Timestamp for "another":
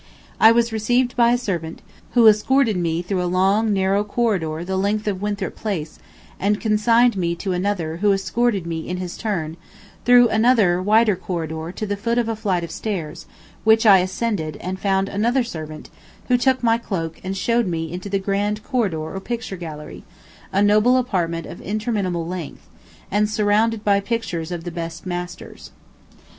7.51-7.97, 10.29-10.81, 15.07-15.43